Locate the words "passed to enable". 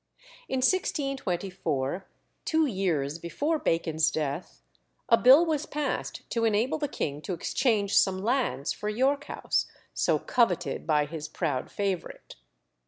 5.67-6.79